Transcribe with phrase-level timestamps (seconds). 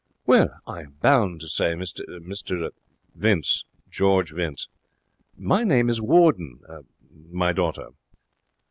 [0.25, 2.71] 'Well, I am bound to say, Mr?'
[3.15, 4.67] 'Vince George Vince.'
[5.37, 6.59] 'My name is Warden.
[7.31, 7.89] My daughter.'